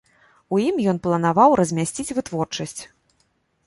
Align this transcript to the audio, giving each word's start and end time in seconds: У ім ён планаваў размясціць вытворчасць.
У 0.55 0.61
ім 0.67 0.75
ён 0.93 0.97
планаваў 1.05 1.55
размясціць 1.63 2.09
вытворчасць. 2.21 2.79